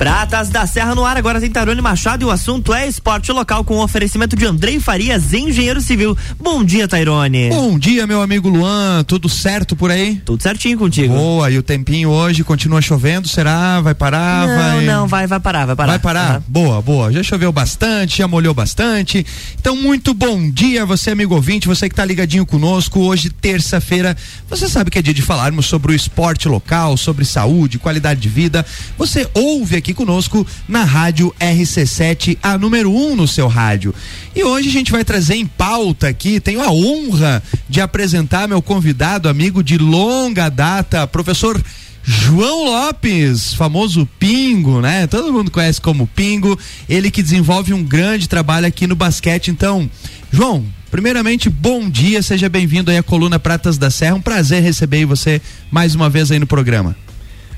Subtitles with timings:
[0.00, 3.62] Pratas da Serra no ar, agora tem Tarone Machado e o assunto é esporte local
[3.62, 6.16] com oferecimento de Andrei Farias, engenheiro civil.
[6.40, 7.50] Bom dia, Tairone.
[7.50, 10.16] Bom dia, meu amigo Luan, tudo certo por aí?
[10.24, 11.12] Tudo certinho contigo.
[11.12, 13.82] Boa, e o tempinho hoje continua chovendo, será?
[13.82, 14.48] Vai parar?
[14.48, 14.84] Não, vai...
[14.86, 15.90] não, vai, vai parar, vai parar.
[15.90, 16.36] Vai parar?
[16.36, 16.44] Uhum.
[16.48, 17.12] Boa, boa.
[17.12, 19.26] Já choveu bastante, já molhou bastante.
[19.60, 23.00] Então, muito bom dia, você amigo ouvinte, você que tá ligadinho conosco.
[23.00, 24.16] Hoje, terça-feira,
[24.48, 28.30] você sabe que é dia de falarmos sobre o esporte local, sobre saúde, qualidade de
[28.30, 28.64] vida.
[28.96, 33.94] Você ouve aqui aqui conosco na rádio RC7, a número 1 um no seu rádio.
[34.34, 38.62] E hoje a gente vai trazer em pauta aqui, tenho a honra de apresentar meu
[38.62, 41.60] convidado, amigo de longa data, professor
[42.02, 45.06] João Lopes, famoso Pingo, né?
[45.06, 46.58] Todo mundo conhece como Pingo.
[46.88, 49.48] Ele que desenvolve um grande trabalho aqui no basquete.
[49.48, 49.90] Então,
[50.32, 54.14] João, primeiramente, bom dia, seja bem-vindo aí à Coluna Pratas da Serra.
[54.14, 56.96] Um prazer receber você mais uma vez aí no programa.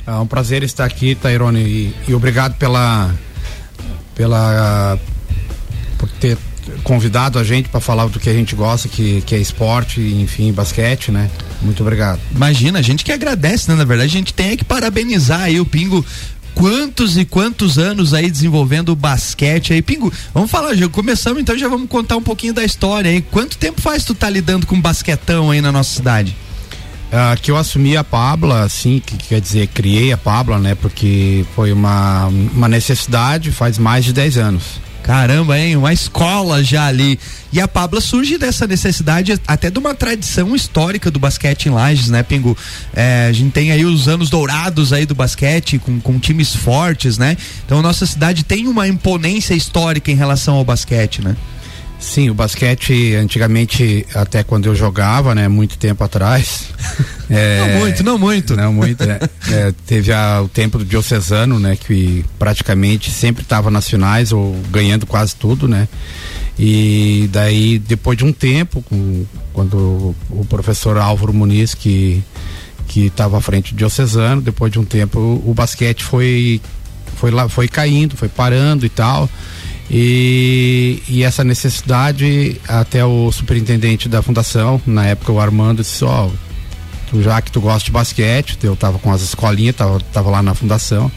[0.07, 3.15] É um prazer estar aqui, Tairone, e, e obrigado pela,
[4.15, 4.99] pela
[5.97, 6.37] por ter
[6.83, 10.53] convidado a gente para falar do que a gente gosta, que, que é esporte, enfim,
[10.53, 11.31] basquete, né?
[11.61, 12.21] Muito obrigado.
[12.35, 13.77] Imagina, a gente que agradece, né?
[13.77, 16.05] Na verdade, a gente tem que parabenizar aí o Pingo
[16.55, 19.83] quantos e quantos anos aí desenvolvendo o basquete aí.
[19.83, 23.23] Pingo, vamos falar, já começamos então, já vamos contar um pouquinho da história aí.
[23.23, 26.37] Quanto tempo faz tu tá lidando com basquetão aí na nossa cidade?
[27.13, 30.75] Uh, que eu assumi a Pabla, assim, que, que, quer dizer, criei a Pabla, né?
[30.75, 34.81] Porque foi uma, uma necessidade faz mais de 10 anos.
[35.03, 35.77] Caramba, hein?
[35.77, 37.19] Uma escola já ali.
[37.53, 42.09] E a Pabla surge dessa necessidade até de uma tradição histórica do basquete em Lages,
[42.09, 42.57] né, Pingo?
[42.95, 47.19] É, a gente tem aí os anos dourados aí do basquete, com, com times fortes,
[47.19, 47.37] né?
[47.67, 51.37] Então a nossa cidade tem uma imponência histórica em relação ao basquete, né?
[52.03, 56.67] Sim, o basquete antigamente, até quando eu jogava, né, muito tempo atrás.
[57.35, 58.57] É, não muito, não muito.
[58.57, 59.19] Não muito, né?
[59.51, 64.55] é, teve a, o tempo do diocesano, né, que praticamente sempre estava nas finais ou
[64.71, 65.89] ganhando quase tudo, né?
[66.59, 72.23] E daí, depois de um tempo, com, quando o professor Álvaro Muniz, que
[72.87, 76.61] que estava à frente do diocesano, depois de um tempo o, o basquete foi
[77.17, 79.31] foi lá, foi caindo, foi parando e tal.
[79.91, 86.29] E, e, essa necessidade, até o superintendente da fundação, na época o Armando, disse: Ó,
[86.29, 90.43] oh, já que tu gosta de basquete, eu tava com as escolinhas, tava, tava lá
[90.43, 91.11] na fundação,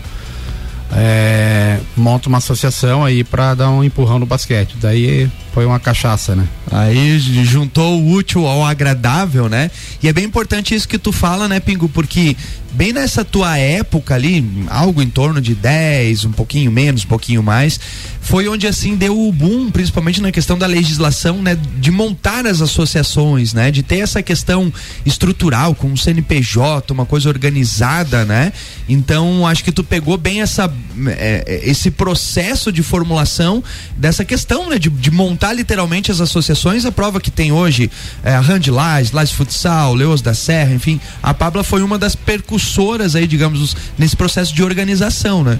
[0.92, 4.76] é, monta uma associação aí para dar um empurrão no basquete.
[4.80, 6.48] Daí foi uma cachaça, né?
[6.72, 9.72] Aí juntou o útil ao agradável, né?
[10.02, 11.88] E é bem importante isso que tu fala, né, Pingo?
[11.90, 12.36] Porque
[12.76, 17.42] bem nessa tua época ali, algo em torno de 10, um pouquinho menos, um pouquinho
[17.42, 17.80] mais,
[18.20, 22.62] foi onde assim deu o boom, principalmente na questão da legislação, né, de montar as
[22.62, 24.74] associações, né, de ter essa questão
[25.06, 28.52] estrutural com o CNPJ, uma coisa organizada, né?
[28.90, 30.72] Então, acho que tu pegou bem essa
[31.08, 33.64] é, esse processo de formulação
[33.96, 37.90] dessa questão, né, de, de montar literalmente as associações, a prova que tem hoje
[38.24, 42.16] é a Rand Lais, Lais Futsal, Leos da Serra, enfim, a Pabla foi uma das
[42.16, 45.60] percussões precursoras aí, digamos, nesse processo de organização, né?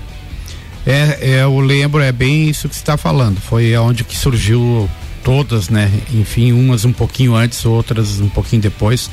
[0.86, 3.40] É, é, eu lembro, é bem isso que você está falando.
[3.40, 4.90] Foi onde que surgiu
[5.24, 5.92] todas, né?
[6.14, 9.10] Enfim, umas um pouquinho antes, outras um pouquinho depois,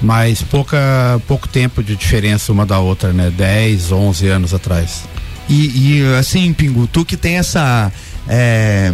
[0.00, 3.30] mas pouca, pouco tempo de diferença uma da outra, né?
[3.30, 5.04] 10, 11 anos atrás.
[5.48, 7.92] E, e assim, Pingo, tu que tem essa
[8.28, 8.92] é,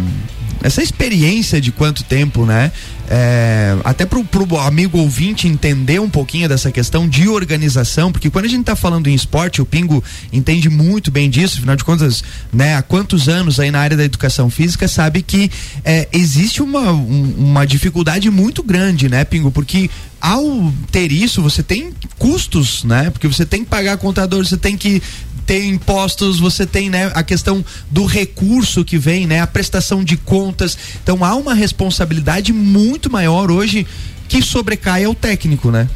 [0.61, 2.71] essa experiência de quanto tempo, né?
[3.11, 8.45] É, até pro, pro amigo ouvinte entender um pouquinho dessa questão de organização, porque quando
[8.45, 12.23] a gente está falando em esporte, o Pingo entende muito bem disso, afinal de contas,
[12.53, 15.49] né, há quantos anos aí na área da educação física, sabe que
[15.83, 19.49] é, existe uma, um, uma dificuldade muito grande, né, Pingo?
[19.49, 19.89] Porque
[20.21, 23.09] ao ter isso, você tem custos, né?
[23.09, 25.01] Porque você tem que pagar contador, você tem que
[25.49, 30.15] ter impostos, você tem né, a questão do recurso que vem, né, a prestação de
[30.15, 30.77] contas.
[31.01, 33.87] Então há uma responsabilidade muito maior hoje
[34.27, 35.89] que sobrecai ao técnico, né?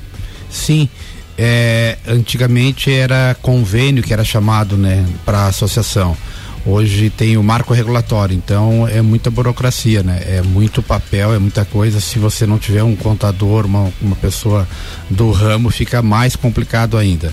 [0.50, 0.90] Sim.
[1.38, 6.18] É, antigamente era convênio que era chamado né, para a associação.
[6.66, 10.20] Hoje tem o marco regulatório, então é muita burocracia, né?
[10.26, 12.00] É muito papel, é muita coisa.
[12.00, 14.68] Se você não tiver um contador, uma, uma pessoa
[15.12, 17.32] do ramo, fica mais complicado ainda.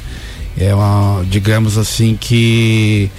[0.58, 3.10] É uma, digamos assim, que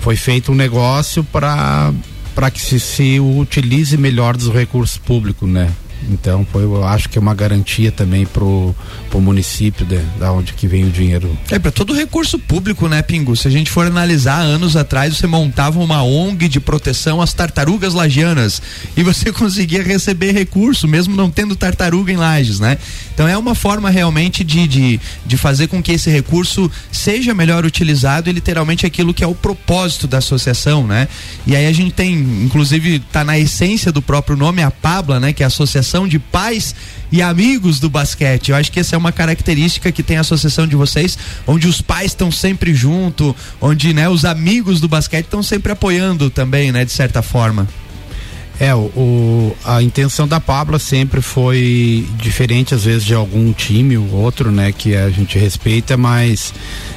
[0.00, 1.92] foi feito um negócio para
[2.34, 5.70] para que se, se utilize melhor dos recursos públicos, né?
[6.08, 8.74] Então foi, eu acho que é uma garantia também pro,
[9.10, 11.36] pro município de, da onde que vem o dinheiro.
[11.50, 13.36] É para todo recurso público, né, Pingo?
[13.36, 17.94] Se a gente for analisar anos atrás, você montava uma ONG de proteção às tartarugas
[17.94, 18.62] lagianas
[18.96, 22.78] e você conseguia receber recurso, mesmo não tendo tartaruga em lajes, né?
[23.12, 27.64] Então é uma forma realmente de, de, de fazer com que esse recurso seja melhor
[27.64, 31.08] utilizado e literalmente aquilo que é o propósito da associação, né?
[31.46, 35.32] E aí a gente tem, inclusive, tá na essência do próprio nome, a Pabla, né?
[35.32, 36.74] Que é a Associação de Pais
[37.10, 38.50] e Amigos do Basquete.
[38.50, 41.80] Eu acho que essa é uma característica que tem a associação de vocês, onde os
[41.80, 46.84] pais estão sempre junto, onde né, os amigos do basquete estão sempre apoiando também, né?
[46.84, 47.66] De certa forma.
[48.60, 53.96] É, o, o, a intenção da Pabla sempre foi diferente, às vezes, de algum time
[53.96, 56.52] ou outro, né, que a gente respeita, mas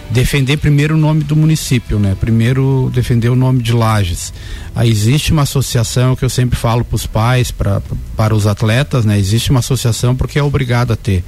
[0.10, 2.18] defender primeiro o nome do município, né?
[2.19, 4.33] Primeiro defender o nome de Lages.
[4.75, 9.18] Aí existe uma associação que eu sempre falo para os pais, para os atletas, né?
[9.18, 11.24] Existe uma associação porque é obrigado a ter,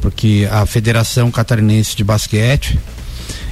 [0.00, 2.78] porque a Federação Catarinense de Basquete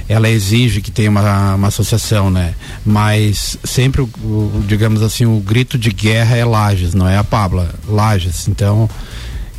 [0.09, 2.55] ela exige que tenha uma, uma associação, né?
[2.83, 7.23] Mas sempre, o, o, digamos assim, o grito de guerra é Lages, não é a
[7.23, 8.47] Pabla, Lages.
[8.47, 8.89] Então,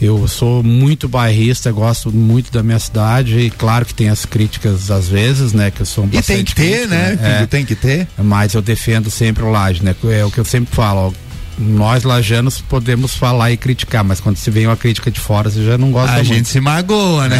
[0.02, 4.90] eu sou muito bairrista, gosto muito da minha cidade e claro que tem as críticas
[4.90, 5.70] às vezes, né?
[5.70, 7.18] Que eu sou um E tem que ter, crítica, né?
[7.42, 8.08] É, tem que ter.
[8.18, 9.94] Mas eu defendo sempre o Laje, né?
[10.10, 11.29] É o que eu sempre falo, ó,
[11.60, 15.62] nós lajanos podemos falar e criticar, mas quando se vem uma crítica de fora, você
[15.62, 16.32] já não gosta a muito.
[16.32, 17.38] A gente se magoa, né?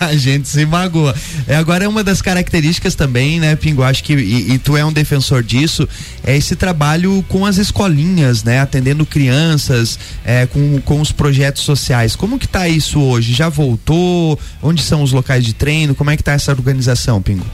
[0.00, 0.04] É.
[0.06, 1.14] a gente se magoa.
[1.46, 3.82] É, agora é uma das características também, né, Pingo?
[3.82, 5.86] Acho que, e, e, tu é um defensor disso,
[6.24, 8.60] é esse trabalho com as escolinhas, né?
[8.60, 12.16] Atendendo crianças, é, com, com os projetos sociais.
[12.16, 13.34] Como que tá isso hoje?
[13.34, 14.38] Já voltou?
[14.62, 15.94] Onde são os locais de treino?
[15.94, 17.44] Como é que tá essa organização, Pingo?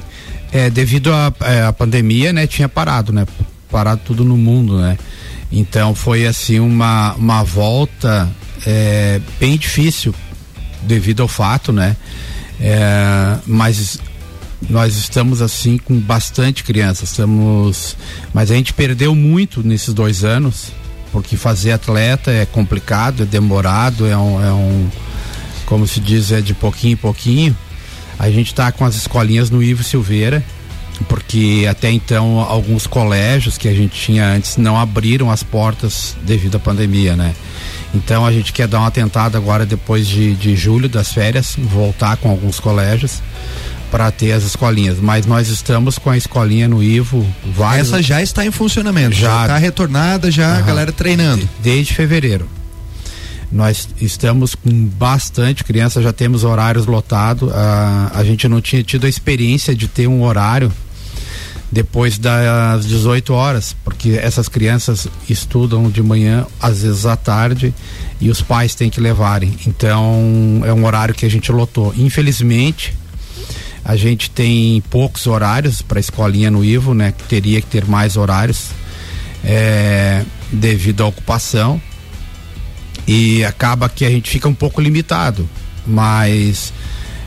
[0.52, 3.26] É, devido à é, pandemia, né, tinha parado, né?
[3.69, 4.96] Parado tudo no mundo, né?
[5.56, 8.29] Então foi assim uma, uma volta
[8.67, 10.12] é, bem difícil
[10.83, 11.97] devido ao fato, né?
[12.61, 14.01] É, mas
[14.69, 17.97] nós estamos assim com bastante crianças, estamos,
[18.33, 20.73] mas a gente perdeu muito nesses dois anos,
[21.12, 24.91] porque fazer atleta é complicado, é demorado, é um, é um
[25.67, 27.56] como se diz, é de pouquinho em pouquinho.
[28.19, 30.45] A gente está com as escolinhas no Ivo Silveira,
[31.08, 36.56] porque até então alguns colégios que a gente tinha antes não abriram as portas devido
[36.56, 37.35] à pandemia, né?
[37.94, 42.17] Então a gente quer dar uma tentada agora depois de, de julho das férias, voltar
[42.17, 43.23] com alguns colégios
[43.91, 47.25] para ter as escolinhas, mas nós estamos com a escolinha no Ivo.
[47.44, 47.88] Vários...
[47.88, 50.58] Essa já está em funcionamento, já está retornada, já uhum.
[50.58, 51.49] a galera treinando.
[51.61, 52.49] Desde fevereiro.
[53.55, 57.53] Nós estamos com bastante criança, já temos horários lotados.
[57.55, 60.73] Ah, a gente não tinha tido a experiência de ter um horário
[61.71, 67.73] depois das 18 horas, porque essas crianças estudam de manhã, às vezes à tarde,
[68.21, 69.56] e os pais têm que levarem.
[69.69, 71.95] Então, é um horário que a gente lotou.
[71.97, 72.93] Infelizmente,
[73.85, 77.15] a gente tem poucos horários para a escolinha no Ivo, né?
[77.29, 78.71] Teria que ter mais horários
[79.45, 81.81] é, devido à ocupação.
[83.06, 85.49] E acaba que a gente fica um pouco limitado.
[85.87, 86.73] Mas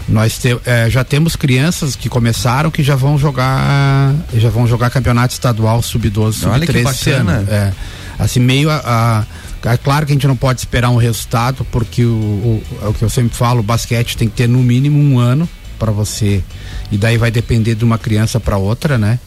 [0.07, 4.89] nós te, é, já temos crianças que começaram que já vão jogar já vão jogar
[4.89, 7.31] campeonato estadual sub-12, sub-13 esse ano.
[7.31, 7.73] É,
[8.17, 9.25] assim meio a,
[9.63, 12.87] a, é claro que a gente não pode esperar um resultado porque o, o, é
[12.87, 15.47] o que eu sempre falo, o basquete tem que ter no mínimo um ano
[15.77, 16.41] para você
[16.89, 19.19] e daí vai depender de uma criança para outra, né?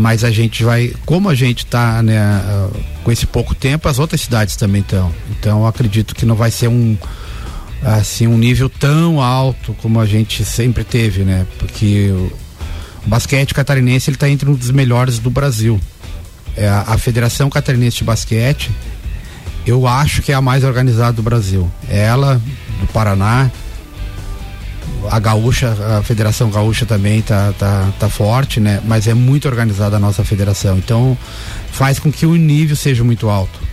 [0.00, 2.42] Mas a gente vai, como a gente está né,
[3.04, 5.12] com esse pouco tempo, as outras cidades também estão.
[5.30, 6.96] Então acredito que não vai ser um
[7.82, 11.46] assim um nível tão alto como a gente sempre teve, né?
[11.58, 12.32] Porque o,
[13.08, 15.78] basquete catarinense ele está entre um dos melhores do Brasil.
[16.56, 18.70] É a, a, Federação Catarinense de Basquete,
[19.66, 21.70] eu acho que é a mais organizada do Brasil.
[21.90, 22.40] É ela
[22.80, 23.50] do Paraná,
[25.10, 28.80] a Gaúcha, a Federação Gaúcha também tá, tá, tá forte, né?
[28.84, 30.78] Mas é muito organizada a nossa federação.
[30.78, 31.16] Então
[31.70, 33.70] faz com que o nível seja muito alto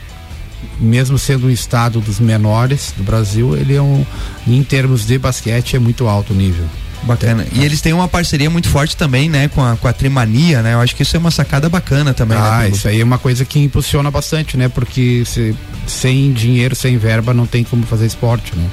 [0.80, 4.06] mesmo sendo um estado dos menores do Brasil, ele é um,
[4.48, 6.66] em termos de basquete, é muito alto o nível.
[7.04, 7.46] Bacana.
[7.52, 10.74] E eles têm uma parceria muito forte também, né, com a, com a Trimania, né?
[10.74, 12.38] Eu acho que isso é uma sacada bacana também.
[12.38, 14.68] Né, ah, né, isso aí é uma coisa que impulsiona bastante, né?
[14.68, 15.56] Porque se,
[15.86, 18.68] sem dinheiro, sem verba, não tem como fazer esporte, né?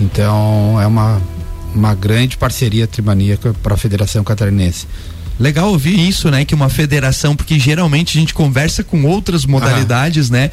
[0.00, 1.20] Então é uma,
[1.74, 4.86] uma grande parceria Trimania para a Federação Catarinense.
[5.38, 6.44] Legal ouvir isso, né?
[6.44, 10.34] Que uma federação, porque geralmente a gente conversa com outras modalidades, ah.
[10.34, 10.50] né?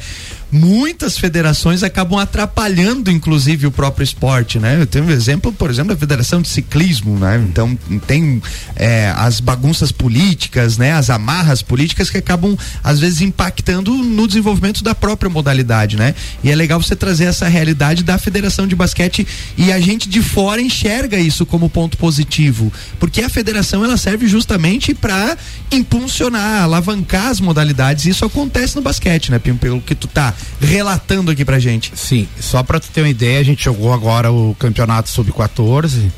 [0.50, 4.80] Muitas federações acabam atrapalhando, inclusive, o próprio esporte, né?
[4.80, 7.44] Eu tenho um exemplo, por exemplo, da Federação de Ciclismo, né?
[7.48, 7.76] Então
[8.06, 8.42] tem
[8.74, 10.92] é, as bagunças políticas, né?
[10.92, 16.14] As amarras políticas que acabam, às vezes, impactando no desenvolvimento da própria modalidade, né?
[16.42, 19.26] E é legal você trazer essa realidade da Federação de Basquete
[19.56, 24.26] e a gente de fora enxerga isso como ponto positivo, porque a federação ela serve
[24.26, 25.36] justamente para
[25.70, 28.06] impulsionar, alavancar as modalidades.
[28.06, 29.56] Isso acontece no basquete, né, Pim?
[29.56, 31.92] Pelo que tu tá relatando aqui pra gente.
[31.94, 36.10] Sim, só para tu ter uma ideia, a gente jogou agora o campeonato sub-14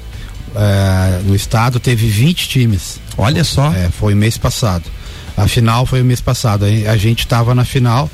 [0.55, 3.01] é, no estado, teve 20 times.
[3.17, 3.73] Olha só.
[3.73, 4.85] É, foi mês passado.
[5.37, 6.65] A final foi o mês passado.
[6.65, 8.11] A gente estava na final.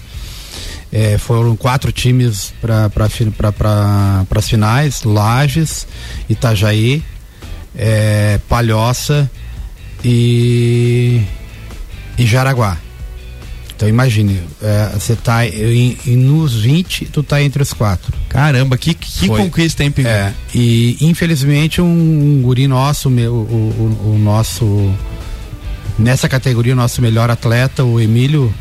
[0.92, 3.08] É, foram quatro times para pra,
[4.36, 5.86] as finais: Lages,
[6.28, 7.02] Itajaí,
[7.74, 9.30] é, Palhoça
[10.04, 11.20] e,
[12.16, 12.78] e Jaraguá.
[13.76, 18.10] Então imagine, é, você é, tá em, em, nos 20, tu tá entre os quatro.
[18.26, 20.08] Caramba, que, que conquista, hein, Pinguim?
[20.08, 24.94] É, e infelizmente um, um guri nosso, meu, o, o, o, nosso
[25.98, 28.52] nessa categoria, o nosso melhor atleta, o Emílio,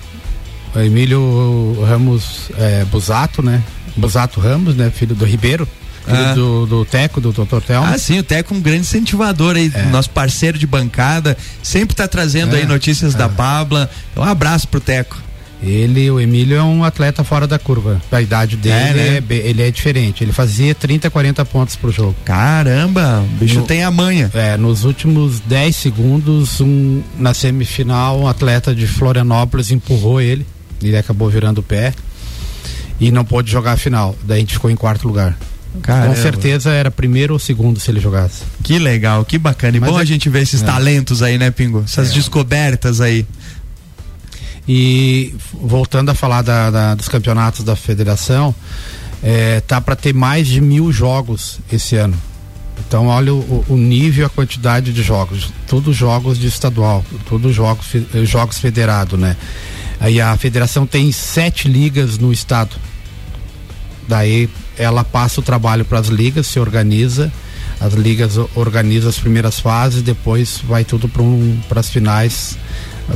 [0.75, 3.63] o Emílio Ramos é, Busato, né?
[3.95, 4.91] Busato Ramos, né?
[4.93, 5.65] Filho do Ribeiro
[6.07, 6.33] ah.
[6.33, 7.61] do, do Teco, do Dr.
[7.65, 7.87] Telmo.
[7.87, 9.83] Ah, sim, o Teco é um grande incentivador aí, é.
[9.83, 12.59] nosso parceiro de bancada, sempre está trazendo é.
[12.59, 13.17] aí notícias é.
[13.17, 13.89] da Pabla.
[14.15, 15.25] Um abraço pro Teco.
[15.63, 17.99] Ele, o Emílio é um atleta fora da curva.
[18.11, 19.23] A idade dele, é, né?
[19.29, 20.23] é, ele é diferente.
[20.23, 22.15] Ele fazia 30, 40 pontos pro jogo.
[22.23, 24.29] Caramba, o bicho no, tem a manha.
[24.33, 30.45] É, nos últimos 10 segundos, um, na semifinal, um atleta de Florianópolis empurrou ele.
[30.83, 31.93] Ele acabou virando o pé
[32.99, 34.15] e não pôde jogar a final.
[34.23, 35.37] Daí a gente ficou em quarto lugar.
[35.81, 36.15] Caramba.
[36.15, 38.43] Com certeza era primeiro ou segundo se ele jogasse.
[38.63, 39.77] Que legal, que bacana.
[39.77, 40.65] E Mas bom é, a gente ver esses é.
[40.65, 41.83] talentos aí, né, Pingo?
[41.85, 42.13] Essas é.
[42.13, 43.25] descobertas aí.
[44.67, 48.53] E voltando a falar da, da, dos campeonatos da federação,
[49.21, 52.17] é, tá para ter mais de mil jogos esse ano.
[52.87, 57.85] Então olha o, o, nível, a quantidade de jogos, todos jogos de estadual, todos jogos
[58.23, 59.35] jogos federado, né?
[59.99, 62.75] Aí a federação tem sete ligas no estado.
[64.07, 67.31] Daí ela passa o trabalho para as ligas, se organiza,
[67.79, 72.57] as ligas organizam as primeiras fases, depois vai tudo para um, as finais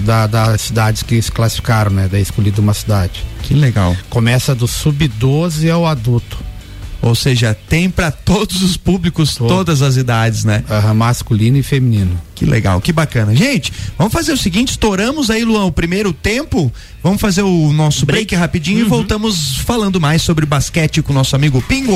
[0.02, 2.08] da, das cidades que se classificaram, né?
[2.08, 3.26] Da escolhida uma cidade.
[3.42, 3.96] Que legal.
[4.10, 6.49] Começa do sub-12 ao adulto.
[7.02, 9.48] Ou seja, tem para todos os públicos, Todo.
[9.48, 10.64] todas as idades, né?
[10.70, 12.20] Uhum, masculino e feminino.
[12.36, 13.36] Que legal, que bacana.
[13.36, 16.72] Gente, vamos fazer o seguinte: estouramos aí, Luan, o primeiro tempo.
[17.02, 18.86] Vamos fazer o nosso break, break rapidinho uhum.
[18.86, 21.94] e voltamos falando mais sobre basquete com o nosso amigo Pingo.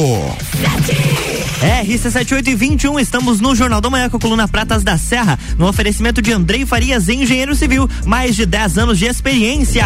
[1.85, 6.31] RC7821, estamos no Jornal da Manhã com a coluna Pratas da Serra, no oferecimento de
[6.31, 9.85] Andrei Farias, engenheiro civil, mais de 10 anos de experiência.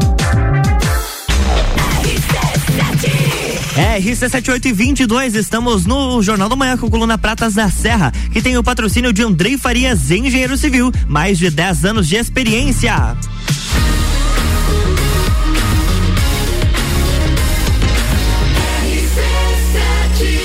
[3.75, 9.13] RC7822, estamos no Jornal da Manhã com coluna Pratas da Serra, que tem o patrocínio
[9.13, 13.15] de Andrei Farias, engenheiro civil, mais de 10 anos de experiência.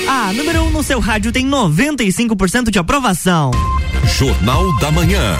[0.09, 3.50] A número 1 um no seu rádio tem 95% de aprovação.
[4.16, 5.37] Jornal da Manhã.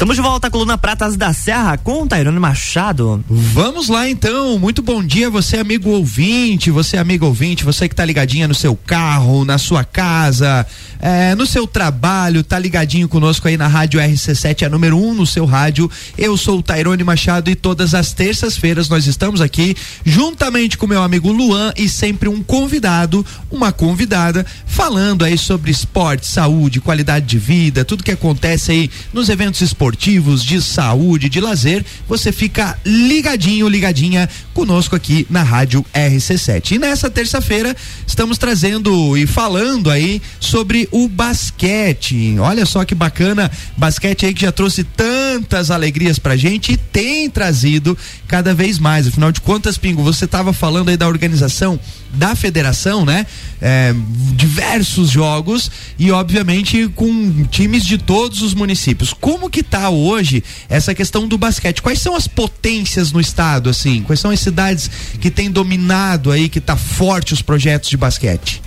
[0.00, 3.22] Estamos de volta à coluna Pratas da Serra com Tairone Machado.
[3.28, 4.58] Vamos lá então.
[4.58, 8.74] Muito bom dia, você amigo ouvinte, você amigo ouvinte, você que tá ligadinha no seu
[8.74, 10.66] carro, na sua casa,
[10.98, 15.12] é, no seu trabalho, tá ligadinho conosco aí na Rádio RC7, a número 1 um
[15.12, 15.90] no seu rádio.
[16.16, 21.02] Eu sou o Tairone Machado e todas as terças-feiras nós estamos aqui juntamente com meu
[21.02, 27.38] amigo Luan e sempre um convidado, uma convidada, falando aí sobre esporte, saúde, qualidade de
[27.38, 32.78] vida, tudo que acontece aí nos eventos esportivos esportivos, de saúde, de lazer, você fica
[32.84, 36.72] ligadinho, ligadinha conosco aqui na Rádio RC7.
[36.72, 42.38] E nessa terça-feira estamos trazendo e falando aí sobre o basquete.
[42.38, 47.28] Olha só que bacana, basquete aí que já trouxe tantas alegrias pra gente e tem
[47.28, 49.08] trazido cada vez mais.
[49.08, 51.80] Afinal de contas, Pingo, você estava falando aí da organização
[52.12, 53.26] da federação, né?
[53.60, 53.94] É,
[54.34, 59.12] diversos jogos e obviamente com times de todos os municípios.
[59.12, 61.80] Como que tá hoje essa questão do basquete?
[61.80, 64.02] Quais são as potências no estado, assim?
[64.02, 68.60] Quais são as cidades que têm dominado aí, que tá forte os projetos de basquete?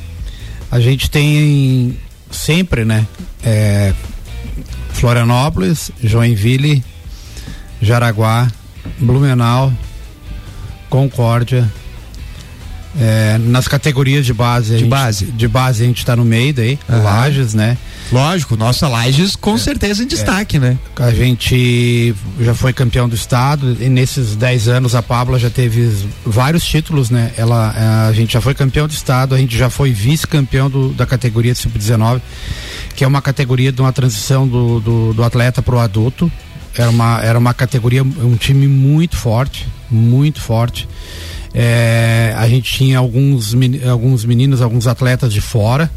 [0.72, 2.00] A gente tem
[2.32, 3.06] sempre, né?
[3.44, 3.94] É,
[4.94, 6.84] Florianópolis, Joinville,
[7.82, 8.50] Jaraguá,
[9.00, 9.72] Blumenau,
[10.90, 11.72] Concórdia,
[13.00, 14.74] é, nas categorias de base.
[14.74, 15.26] De gente, base.
[15.26, 17.04] De base a gente está no meio daí, Aham.
[17.04, 17.78] Lages, né?
[18.14, 20.78] Lógico, nossa Lages com certeza em destaque, né?
[20.98, 25.92] A gente já foi campeão do estado e nesses 10 anos a Pabla já teve
[26.24, 27.32] vários títulos, né?
[27.36, 31.08] Ela, eh, a gente já foi campeão do estado, a gente já foi vice-campeão da
[31.08, 32.22] categoria de sub-19,
[32.96, 36.32] que é uma categoria de uma transição do, do, do atleta para o adulto.
[36.76, 40.88] Era uma, era uma categoria, um time muito forte, muito forte.
[41.52, 43.56] Eh, a gente tinha alguns,
[43.90, 45.90] alguns meninos, alguns atletas de fora.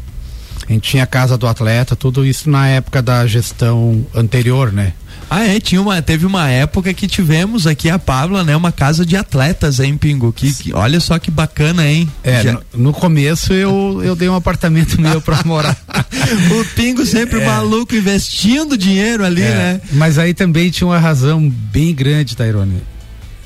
[0.69, 4.93] A gente tinha a casa do atleta, tudo isso na época da gestão anterior, né?
[5.29, 9.05] Ah, é, tinha uma, teve uma época que tivemos aqui a Pabla, né, uma casa
[9.05, 10.31] de atletas, hein, Pingo?
[10.31, 12.09] Que, que- olha só que bacana, hein?
[12.23, 15.75] É, Já- no, no começo eu, eu dei um apartamento meu pra morar.
[16.51, 19.81] o Pingo sempre maluco investindo dinheiro ali, É, né?
[19.93, 22.81] Mas aí também tinha uma razão bem grande, Tairone.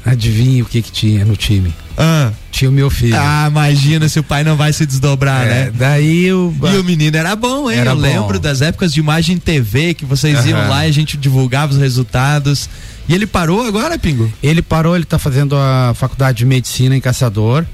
[0.06, 1.74] Adivinha o que que tinha no time?
[1.98, 3.16] Ah, Tinha o meu filho.
[3.18, 5.72] ah, imagina se o pai não vai se desdobrar, É, né?
[5.74, 6.54] daí o.
[6.74, 7.80] E o menino era bom, hein?
[7.80, 8.02] Era Eu bom.
[8.02, 10.70] lembro das épocas de imagem TV que vocês iam Aham.
[10.70, 12.70] lá e a gente divulgava os resultados.
[13.10, 14.32] E ele parou agora, Pingo?
[14.42, 17.66] Ele parou, ele tá fazendo a faculdade de medicina em Caçador.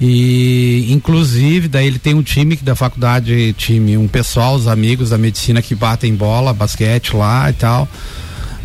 [0.00, 5.18] E inclusive, daí ele tem um time da faculdade, time, um pessoal, os amigos da
[5.18, 7.88] medicina que batem bola, basquete lá e tal.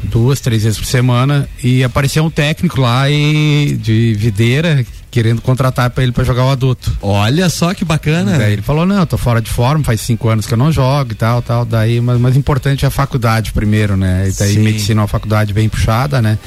[0.07, 1.47] Duas, três vezes por semana.
[1.63, 6.49] E apareceu um técnico lá e, de videira querendo contratar para ele para jogar o
[6.49, 6.95] adulto.
[7.01, 8.37] Olha só que bacana.
[8.37, 10.71] Daí ele falou, não, eu tô fora de forma, faz cinco anos que eu não
[10.71, 11.65] jogo e tal, tal.
[11.65, 14.27] Daí, mas, mas importante é a faculdade primeiro, né?
[14.29, 14.59] E daí Sim.
[14.59, 16.37] medicina é uma faculdade bem puxada, né?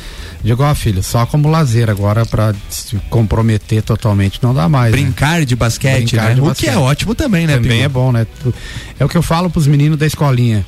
[0.42, 4.92] Digo, ó, filho, só como lazer agora pra se comprometer totalmente não dá mais.
[4.92, 5.00] né?
[5.02, 6.34] Brincar de basquete, Brincar né?
[6.34, 6.70] de o basquete.
[6.70, 8.26] que é ótimo também, né, Também é bom, né?
[8.98, 10.64] É o que eu falo pros meninos da escolinha.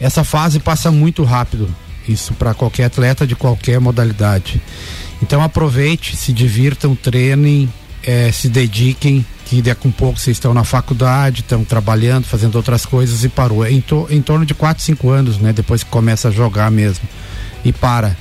[0.00, 1.68] Essa fase passa muito rápido.
[2.08, 4.60] Isso para qualquer atleta de qualquer modalidade.
[5.22, 10.52] Então aproveite, se divirtam, treinem, eh, se dediquem, que daqui a um pouco vocês estão
[10.52, 13.64] na faculdade, estão trabalhando, fazendo outras coisas e parou.
[13.64, 15.52] É em, to- em torno de 4, 5 anos, né?
[15.52, 17.06] Depois que começa a jogar mesmo.
[17.64, 18.16] E para.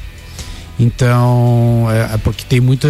[0.79, 2.87] Então, é, é porque tem muita,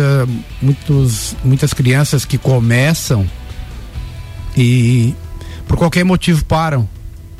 [0.62, 3.28] muitos, muitas crianças que começam
[4.56, 5.14] e
[5.68, 6.88] por qualquer motivo param.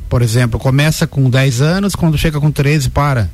[0.10, 3.30] Por exemplo, começa com 10 anos, quando chega com 13 para.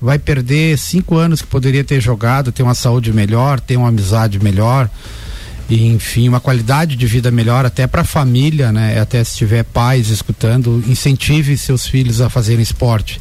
[0.00, 4.38] Vai perder 5 anos que poderia ter jogado, ter uma saúde melhor, ter uma amizade
[4.42, 4.88] melhor,
[5.68, 8.98] e enfim, uma qualidade de vida melhor até para a família, né?
[9.00, 13.20] Até se tiver pais escutando, incentive seus filhos a fazerem esporte.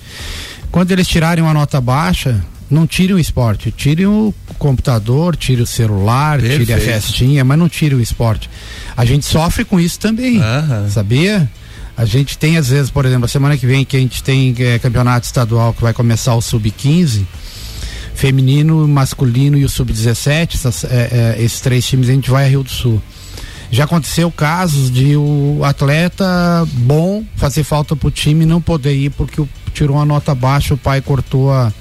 [0.71, 5.67] Quando eles tirarem uma nota baixa, não tirem o esporte, tirem o computador, tirem o
[5.67, 6.85] celular, tirem a Perfeito.
[6.85, 8.49] festinha, mas não tirem o esporte.
[8.95, 10.89] A gente sofre com isso também, Aham.
[10.89, 11.49] sabia?
[11.97, 14.53] A gente tem às vezes, por exemplo, a semana que vem que a gente tem
[14.59, 17.25] eh, campeonato estadual que vai começar o sub-15,
[18.13, 22.47] feminino, masculino e o sub-17, essas, eh, eh, esses três times a gente vai a
[22.47, 23.01] Rio do Sul.
[23.71, 26.25] Já aconteceu casos de o atleta
[26.71, 30.77] bom fazer falta pro time e não poder ir porque tirou uma nota baixa, o
[30.77, 31.73] pai cortou a,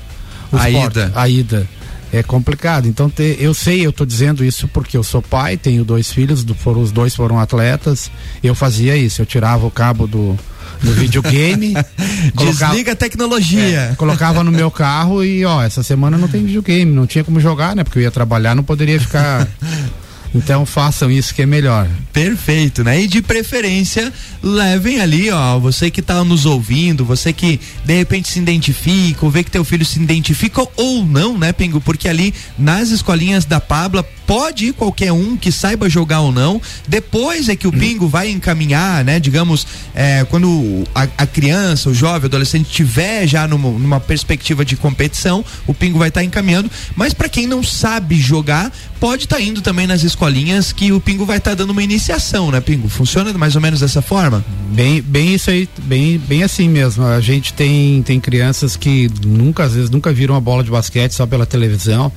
[0.62, 1.12] A ida.
[1.14, 1.68] a ida.
[2.12, 2.86] É complicado.
[2.86, 6.44] Então te- eu sei, eu tô dizendo isso porque eu sou pai, tenho dois filhos,
[6.44, 8.10] do- foram, os dois foram atletas.
[8.42, 10.38] Eu fazia isso, eu tirava o cabo do,
[10.82, 11.74] do videogame,
[12.36, 13.60] colocava- Desliga a tecnologia.
[13.92, 17.40] é, colocava no meu carro e ó, essa semana não tem videogame, não tinha como
[17.40, 17.82] jogar, né?
[17.82, 19.46] Porque eu ia trabalhar, não poderia ficar.
[20.34, 21.88] Então façam isso que é melhor.
[22.12, 23.00] Perfeito, né?
[23.00, 24.12] E de preferência,
[24.42, 29.30] levem ali, ó, você que tá nos ouvindo, você que de repente se identifica, ou
[29.30, 31.80] vê que teu filho se identifica ou não, né, Pingo?
[31.80, 36.60] Porque ali nas escolinhas da Pabla pode ir qualquer um que saiba jogar ou não.
[36.88, 39.20] Depois é que o Pingo vai encaminhar, né?
[39.20, 44.64] Digamos, é, quando a, a criança, o jovem, o adolescente tiver já numa, numa perspectiva
[44.64, 46.70] de competição, o Pingo vai estar encaminhando.
[46.96, 51.00] Mas para quem não sabe jogar, pode estar indo também nas escolinhas escolinhas que o
[51.00, 52.88] Pingo vai estar tá dando uma iniciação, né, Pingo?
[52.88, 54.42] Funciona mais ou menos dessa forma?
[54.72, 57.04] Bem, bem isso aí, bem, bem assim mesmo.
[57.04, 61.12] A gente tem, tem crianças que nunca, às vezes, nunca viram uma bola de basquete
[61.12, 62.10] só pela televisão,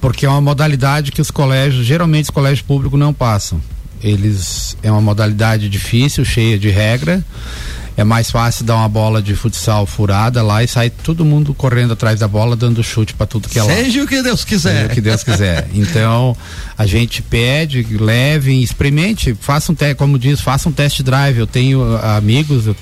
[0.00, 3.60] porque é uma modalidade que os colégios, geralmente os colégios públicos não passam.
[4.00, 7.24] Eles é uma modalidade difícil, cheia de regra
[7.96, 11.92] é mais fácil dar uma bola de futsal furada lá e sai todo mundo correndo
[11.92, 13.72] atrás da bola, dando chute para tudo que é lá.
[13.72, 14.72] Seja o que Deus quiser.
[14.74, 15.68] Seja o que Deus quiser.
[15.74, 16.36] Então,
[16.78, 21.38] a gente pede, levem, experimente, faça um teste, como diz, faça um test drive.
[21.38, 22.76] Eu tenho uh, amigos uh,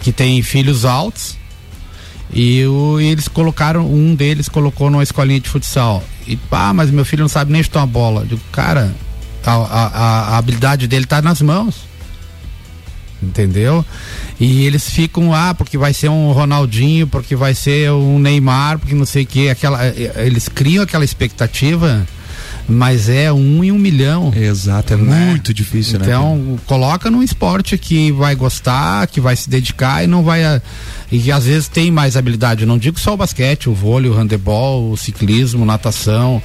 [0.00, 1.36] que têm filhos altos
[2.32, 6.02] e o, eles colocaram, um deles colocou numa escolinha de futsal.
[6.26, 8.22] E pá, mas meu filho não sabe nem chutar uma bola.
[8.22, 8.94] Eu digo, cara,
[9.44, 11.89] a, a, a habilidade dele está nas mãos
[13.22, 13.84] entendeu?
[14.38, 18.94] E eles ficam ah, porque vai ser um Ronaldinho, porque vai ser um Neymar, porque
[18.94, 22.06] não sei o que, aquela, eh, eles criam aquela expectativa,
[22.68, 24.32] mas é um em um milhão.
[24.34, 25.26] Exato, é né?
[25.26, 26.42] muito difícil, então, né?
[26.42, 30.44] Então, coloca num esporte que vai gostar, que vai se dedicar e não vai.
[30.44, 30.62] A,
[31.10, 32.62] e às vezes tem mais habilidade.
[32.62, 36.40] Eu não digo só o basquete, o vôlei, o handebol, o ciclismo, natação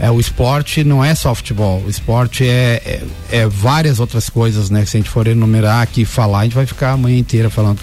[0.00, 4.70] é, o esporte não é só futebol, o esporte é, é, é, várias outras coisas,
[4.70, 4.86] né?
[4.86, 7.50] Se a gente for enumerar aqui e falar, a gente vai ficar a manhã inteira
[7.50, 7.78] falando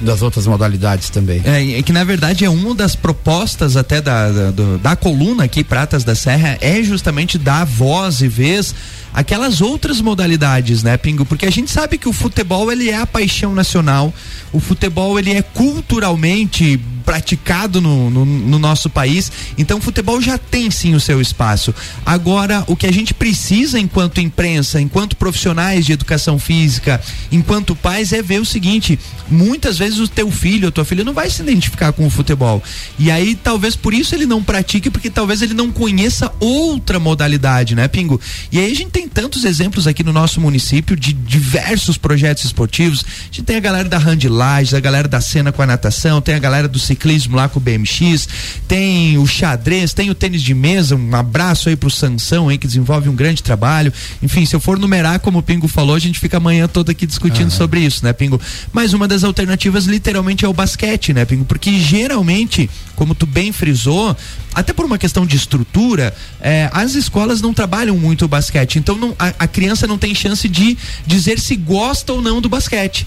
[0.00, 1.42] das outras modalidades também.
[1.44, 5.44] É, é que na verdade é uma das propostas até da, da, do, da coluna
[5.44, 8.74] aqui, Pratas da Serra, é justamente dar voz e vez
[9.12, 11.24] aquelas outras modalidades, né, Pingo?
[11.24, 14.12] Porque a gente sabe que o futebol ele é a paixão nacional,
[14.52, 19.32] o futebol ele é culturalmente praticado no, no, no, nosso país.
[19.56, 21.74] Então, o futebol já tem sim o seu espaço.
[22.04, 27.00] Agora, o que a gente precisa enquanto imprensa, enquanto profissionais de educação física,
[27.32, 31.14] enquanto pais, é ver o seguinte: muitas vezes o teu filho, a tua filha não
[31.14, 32.62] vai se identificar com o futebol.
[32.98, 37.74] E aí, talvez por isso ele não pratique, porque talvez ele não conheça outra modalidade,
[37.74, 38.20] né, Pingo?
[38.52, 43.04] E aí a gente tem tantos exemplos aqui no nosso município de diversos projetos esportivos.
[43.06, 46.34] A gente tem a galera da Handlages, a galera da cena com a natação, tem
[46.34, 48.28] a galera do ciclismo lá com o BMX,
[48.66, 50.96] tem o xadrez, tem o tênis de mesa.
[50.96, 53.92] Um abraço aí pro Sansão aí que desenvolve um grande trabalho.
[54.20, 57.06] Enfim, se eu for numerar, como o Pingo falou, a gente fica amanhã toda aqui
[57.06, 58.40] discutindo sobre isso, né, Pingo?
[58.72, 61.44] Mas uma das alternativas literalmente é o basquete, né, Pingo?
[61.44, 64.16] Porque geralmente, como tu bem frisou,
[64.58, 68.76] até por uma questão de estrutura, é, as escolas não trabalham muito o basquete.
[68.88, 72.48] Então não, a, a criança não tem chance de dizer se gosta ou não do
[72.48, 73.06] basquete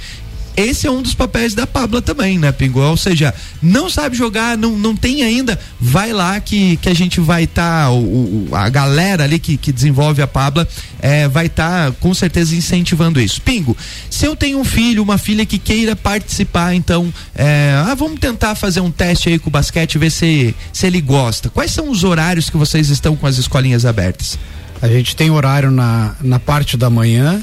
[0.56, 2.82] esse é um dos papéis da Pabla também, né, Pingo?
[2.82, 7.20] Ou seja, não sabe jogar, não, não tem ainda, vai lá que, que a gente
[7.22, 10.68] vai estar, tá, a galera ali que, que desenvolve a Pabla
[11.00, 13.42] é, vai estar tá, com certeza incentivando isso.
[13.42, 13.78] Pingo,
[14.10, 18.56] se eu tenho um filho, uma filha que queira participar, então, é, ah, vamos tentar
[18.56, 21.50] fazer um teste aí com o basquete, ver se, se ele gosta.
[21.50, 24.38] Quais são os horários que vocês estão com as escolinhas abertas?
[24.82, 27.40] A gente tem horário na, na parte da manhã,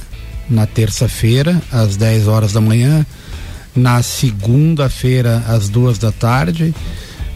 [0.50, 3.06] na terça-feira, às 10 horas da manhã,
[3.76, 6.74] na segunda-feira, às duas da tarde,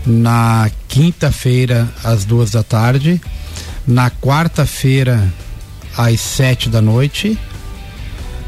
[0.05, 3.21] na quinta-feira, às duas da tarde,
[3.87, 5.33] na quarta-feira,
[5.97, 7.39] às sete da noite,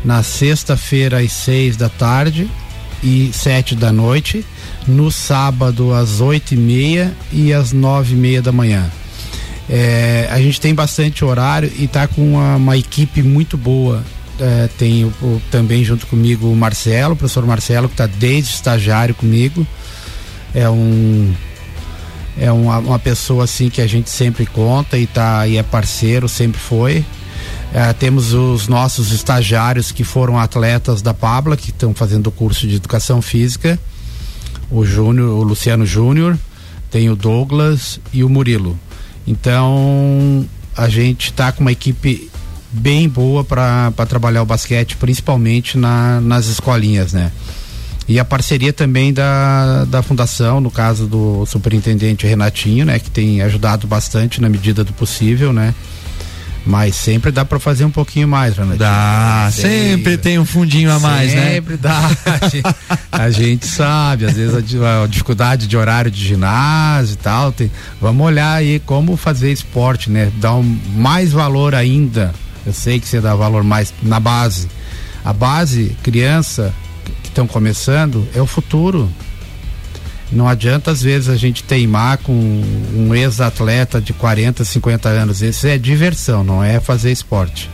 [0.04, 2.50] na sexta-feira, às seis da tarde
[3.00, 4.44] e sete da noite,
[4.88, 8.90] no sábado, às oito e meia e às nove e meia da manhã.
[9.68, 14.04] É, a gente tem bastante horário e está com uma, uma equipe muito boa
[14.38, 18.54] é, tem o, o, também junto comigo o Marcelo, o professor Marcelo, que está desde
[18.54, 19.66] estagiário comigo.
[20.54, 21.32] É um
[22.36, 26.28] é uma, uma, pessoa assim que a gente sempre conta e tá e é parceiro,
[26.28, 27.04] sempre foi.
[27.72, 32.66] É, temos os nossos estagiários que foram atletas da Pabla, que estão fazendo o curso
[32.66, 33.78] de educação física.
[34.68, 36.36] O Júnior, o Luciano Júnior,
[36.90, 38.78] tem o Douglas e o Murilo.
[39.26, 42.30] Então, a gente está com uma equipe
[42.70, 47.30] bem boa para trabalhar o basquete, principalmente na, nas escolinhas, né?
[48.06, 52.98] E a parceria também da, da fundação, no caso do superintendente Renatinho, né?
[52.98, 55.74] Que tem ajudado bastante na medida do possível, né?
[56.66, 58.78] Mas sempre dá para fazer um pouquinho mais, Renatinho.
[58.78, 61.54] Dá, sempre, sempre tem um fundinho a mais, sempre né?
[61.54, 62.10] Sempre dá.
[63.12, 67.52] a gente sabe, às vezes a, a, dificuldade de horário de ginásio e tal.
[67.52, 70.32] Tem, vamos olhar aí como fazer esporte, né?
[70.40, 72.32] Dar um, mais valor ainda
[72.66, 74.68] eu sei que você dá valor mais na base.
[75.24, 76.72] A base, criança
[77.22, 79.10] que estão começando, é o futuro.
[80.34, 85.42] Não adianta às vezes a gente teimar com um ex-atleta de 40, 50 anos.
[85.42, 87.70] Isso é diversão, não é fazer esporte.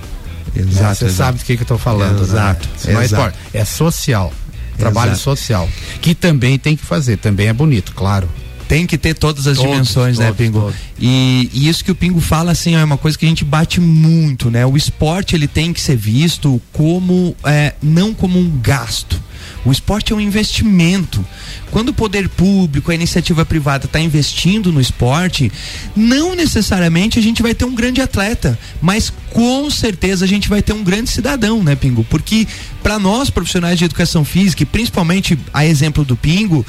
[0.54, 0.96] Exato.
[0.96, 2.22] Você sabe do que, que eu estou falando.
[2.22, 2.68] Exato.
[2.84, 2.92] Né?
[2.92, 4.32] Não é esporte, é social.
[4.76, 5.22] Trabalho exato.
[5.22, 5.68] social.
[6.00, 8.28] Que também tem que fazer, também é bonito, claro.
[8.70, 10.60] Tem que ter todas as Todos, dimensões, né, todos, Pingo?
[10.60, 10.76] todos.
[10.96, 13.80] E, e isso que o Pingo fala, assim, é uma coisa que a gente bate
[13.80, 14.64] muito, né?
[14.64, 19.20] O esporte, ele tem que ser visto como, é, não como um gasto.
[19.64, 21.24] O esporte é um investimento.
[21.70, 25.50] Quando o poder público, a iniciativa privada está investindo no esporte,
[25.96, 30.62] não necessariamente a gente vai ter um grande atleta, mas com certeza a gente vai
[30.62, 32.04] ter um grande cidadão, né, Pingo?
[32.04, 32.46] Porque
[32.82, 36.64] para nós profissionais de educação física, e principalmente a exemplo do Pingo,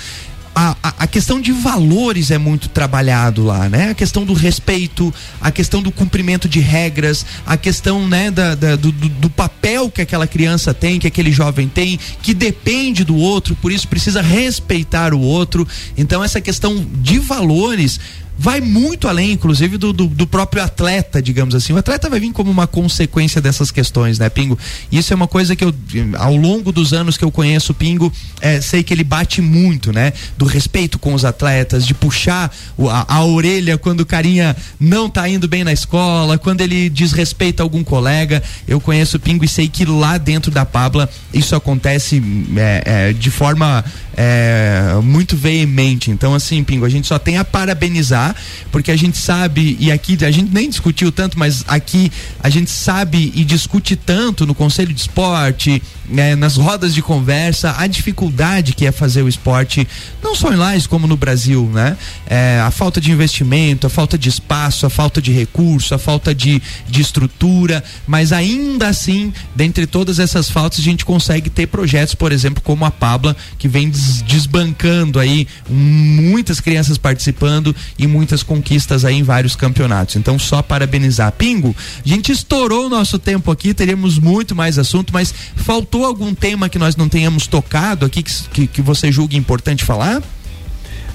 [0.54, 3.92] a, a, questão de valores é muito trabalhado lá, né?
[3.92, 8.76] A questão do respeito, a questão do cumprimento de regras, a questão, né, da, da-
[8.76, 13.56] do- do papel que aquela criança tem, que aquele jovem tem, que depende do outro,
[13.56, 15.68] por isso precisa respeitar o outro.
[15.98, 18.00] Então, essa questão de valores
[18.42, 21.74] vai muito além, inclusive, do, do, do próprio atleta, digamos assim.
[21.74, 24.58] O atleta vai vir como uma consequência dessas questões, né, Pingo?
[24.92, 25.72] Isso é uma coisa que eu,
[26.18, 29.94] ao longo dos anos que eu conheço o Pingo, eh, sei que ele bate muito,
[29.94, 30.12] né?
[30.40, 32.52] Do respeito com os atletas, de puxar
[32.90, 37.62] a, a orelha quando o carinha não tá indo bem na escola, quando ele desrespeita
[37.62, 38.42] algum colega.
[38.68, 42.20] Eu conheço o Pingo e sei que lá dentro da Pabla isso acontece
[42.58, 46.12] eh, eh, de forma é, muito veemente.
[46.12, 48.31] Então, assim, Pingo, a gente só tem a parabenizar,
[48.72, 52.70] porque a gente sabe, e aqui a gente nem discutiu tanto, mas aqui a gente
[52.72, 58.74] sabe e discute tanto no Conselho de Esporte, né, nas rodas de conversa, a dificuldade
[58.74, 59.88] que é fazer o esporte,
[60.22, 61.96] não só em Lages como no Brasil, né?
[62.28, 66.36] É, a falta de investimento, a falta de espaço, a falta de recurso, a falta
[66.36, 72.14] de, de estrutura, mas ainda assim, dentre todas essas faltas, a gente consegue ter projetos,
[72.14, 78.21] por exemplo, como a Pabla, que vem des- desbancando aí muitas crianças participando e muitas
[78.44, 80.16] conquistas aí em vários campeonatos.
[80.16, 81.32] Então, só parabenizar.
[81.34, 86.34] Pingo, a gente estourou o nosso tempo aqui, teríamos muito mais assunto, mas faltou algum
[86.34, 90.22] tema que nós não tenhamos tocado aqui que, que, que você julgue importante falar?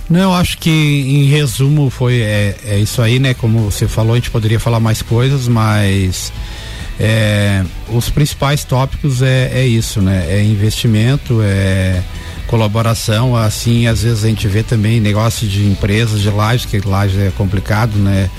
[0.08, 3.34] Não, acho que em resumo foi é, é isso aí, né?
[3.34, 6.32] Como você falou, a gente poderia falar mais coisas, mas
[7.00, 10.26] é, os principais tópicos é, é isso, né?
[10.28, 12.02] É investimento, é
[12.46, 17.20] colaboração, assim, às vezes a gente vê também negócio de empresas de laje, que laje
[17.20, 18.30] é complicado, né?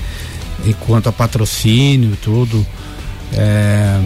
[0.66, 2.66] Enquanto a patrocínio tudo.
[3.32, 4.00] é,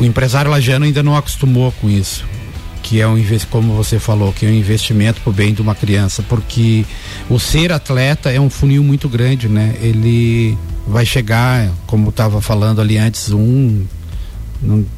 [0.00, 2.24] o empresário lagiano ainda não acostumou com isso
[2.86, 3.20] que é um
[3.50, 6.84] como você falou, que é um investimento para o bem de uma criança, porque
[7.28, 9.74] o ser atleta é um funil muito grande, né?
[9.80, 13.84] Ele vai chegar, como estava falando ali antes, um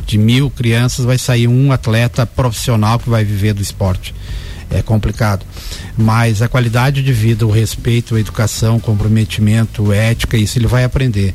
[0.07, 4.14] de mil crianças vai sair um atleta profissional que vai viver do esporte.
[4.70, 5.46] É complicado.
[5.96, 11.35] Mas a qualidade de vida, o respeito, a educação, comprometimento, ética, isso ele vai aprender.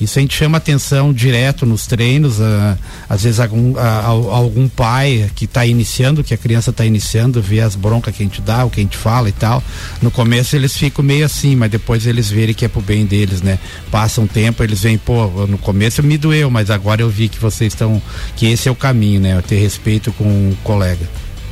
[0.00, 2.40] Isso a gente chama atenção direto nos treinos.
[2.42, 2.76] ah,
[3.08, 7.40] às vezes algum, ah, al- algum pai que está iniciando, que a criança está iniciando,
[7.40, 9.62] vê as broncas que a gente dá, o que a gente fala e tal.
[10.02, 13.40] No começo eles ficam meio assim, mas depois eles verem que é pro bem deles,
[13.40, 13.58] né?
[13.90, 17.38] Passa um tempo, eles veem, pô, no começo me doeu, mas agora eu vi que
[17.38, 18.00] vocês estão,
[18.36, 19.40] que esse é o caminho, né?
[19.46, 21.08] Ter respeito com o colega.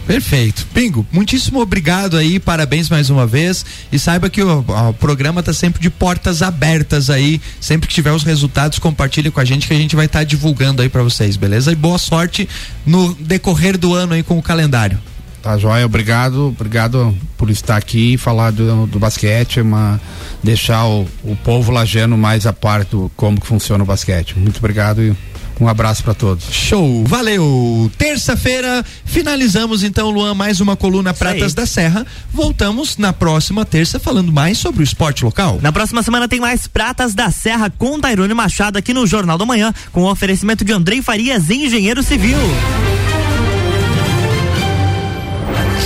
[0.07, 0.67] Perfeito.
[0.75, 3.65] Pingo, muitíssimo obrigado aí, parabéns mais uma vez.
[3.91, 7.41] E saiba que o, o programa está sempre de portas abertas aí.
[7.61, 10.83] Sempre que tiver os resultados, compartilhe com a gente que a gente vai estar divulgando
[10.83, 11.73] aí para vocês, beleza?
[11.73, 12.49] E boa sorte
[12.85, 14.99] no decorrer do ano aí com o calendário.
[15.43, 15.85] Tá, joia?
[15.85, 20.01] Obrigado, obrigado por estar aqui e falar do, do basquete, uma,
[20.41, 24.39] deixar o, o povo lajano mais a par do como que funciona o basquete.
[24.39, 25.17] Muito obrigado
[25.63, 26.45] um abraço para todos.
[26.51, 27.91] Show, valeu.
[27.97, 32.05] Terça-feira finalizamos então, Luan, mais uma coluna Pratas da Serra.
[32.33, 35.61] Voltamos na próxima terça falando mais sobre o esporte local.
[35.63, 39.47] Na próxima semana tem mais Pratas da Serra com Tairone Machado aqui no Jornal da
[39.47, 42.39] Manhã, com o oferecimento de Andrei Farias, engenheiro civil.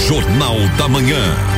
[0.08, 1.55] Jornal da Manhã.